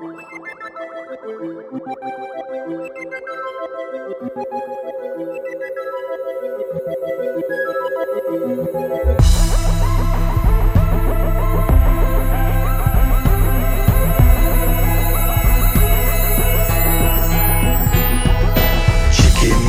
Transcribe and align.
Chicken 0.00 0.16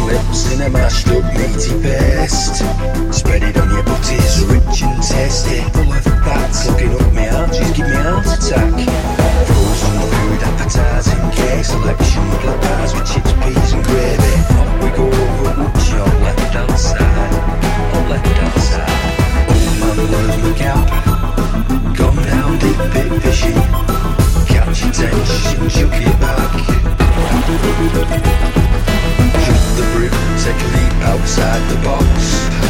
lips 0.05 0.51
in 0.53 0.61
a 0.61 0.69
mashed 0.69 1.07
up 1.09 1.25
meaty 1.33 1.81
paste. 1.81 2.63
Spread 3.11 3.43
it 3.43 3.57
on 3.57 3.69
your 3.69 3.83
butties, 3.83 4.45
rich 4.45 4.81
and 4.83 5.03
tasty. 5.03 5.80
Selection. 11.81 12.21
Black 12.43 12.61
bars 12.61 12.93
with 12.93 13.07
chips, 13.11 13.33
peas 13.41 13.73
and 13.73 13.83
gravy. 13.83 14.35
We 14.81 14.89
go 14.95 15.05
over 15.07 15.51
Woochie 15.57 15.97
on 15.97 16.13
left 16.21 16.53
hand 16.53 16.77
side. 16.77 17.33
On 17.95 18.03
left 18.07 18.27
hand 18.27 18.61
side. 18.61 19.01
Gone 21.97 22.21
down 22.23 22.59
deep. 22.59 22.77
Catch 24.45 24.77
your 24.83 24.91
tension, 24.93 25.69
chuck 25.69 25.97
it 25.97 26.19
back. 26.21 26.51
Jump 29.43 29.63
the 29.75 29.85
take 30.43 30.61
a 30.61 30.69
leap 30.77 30.93
outside 31.01 31.61
the 31.71 31.77
box. 31.83 32.60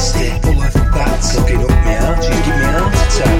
Tasty. 0.00 0.32
Full 0.40 0.62
of 0.62 0.72
fats, 0.72 1.36
looking 1.36 1.60
up 1.60 1.68
me 1.84 1.92
arches, 1.92 2.40
give 2.40 2.56
me 2.56 2.64
heart 2.72 2.96
attack. 3.04 3.36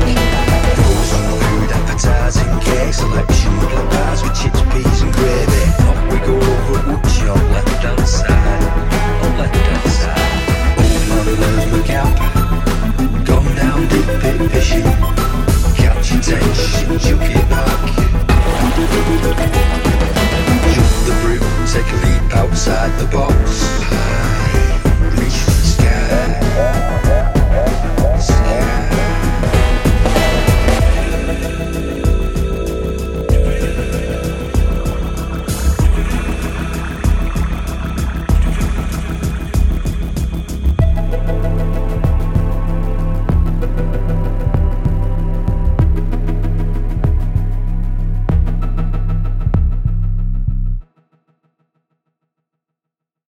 Frozen 0.76 1.24
food, 1.40 1.72
appetizing 1.72 2.52
cake 2.60 2.92
selection. 2.92 3.52
Black 3.60 3.88
bars 3.88 4.20
with 4.22 4.36
chips, 4.36 4.60
peas 4.68 5.00
and 5.00 5.10
gravy. 5.14 5.64
Up 5.88 5.96
we 6.12 6.18
go 6.20 6.36
over 6.36 6.80
Woochie 6.84 7.32
on 7.32 7.40
left 7.50 7.80
hand 7.80 8.06
side. 8.06 8.60
On 9.24 9.32
left 9.40 9.56
hand 9.56 9.88
side. 9.88 10.36
Old 10.84 11.00
man 11.08 11.24
wears 11.40 11.64
my 11.72 11.80
cap. 11.80 12.12
Gone 13.24 13.56
down 13.56 13.88
deep 13.88 14.04
fishing. 14.52 14.84
Catch 15.80 16.12
your 16.12 16.20
tension, 16.20 16.98
chuck 17.00 17.24
it 17.24 17.48
back. 17.48 17.80
Jump 20.76 20.92
the 21.08 21.14
broom, 21.24 21.40
take 21.72 21.88
a 21.88 21.96
leap 22.04 22.36
outside 22.36 22.92
the 23.00 23.06
box. 23.06 23.69